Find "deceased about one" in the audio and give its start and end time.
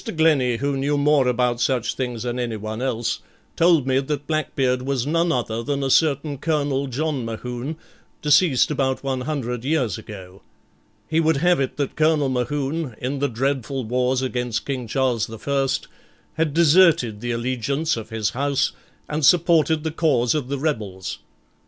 8.23-9.21